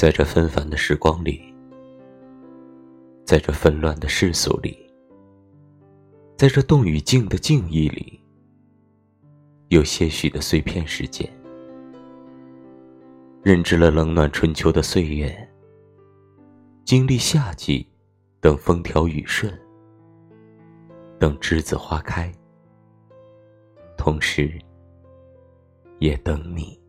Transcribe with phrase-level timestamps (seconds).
[0.00, 1.54] 在这纷繁的时光里，
[3.26, 4.90] 在这纷乱的世俗里，
[6.38, 8.18] 在这动与静的静意里，
[9.68, 11.30] 有些许的碎片时间，
[13.42, 15.36] 认知了冷暖春秋的岁月，
[16.82, 17.86] 经历夏季，
[18.40, 19.52] 等风调雨顺，
[21.18, 22.32] 等栀子花开，
[23.98, 24.58] 同时
[25.98, 26.79] 也等你。